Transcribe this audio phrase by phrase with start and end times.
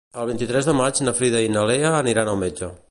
[0.21, 2.75] El vint-i-tres de maig na Frida i na Lea aniran al metge.